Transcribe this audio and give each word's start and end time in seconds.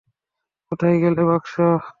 কোথায় 0.71 0.97
গেল 1.03 1.15
বাক্স? 1.29 1.53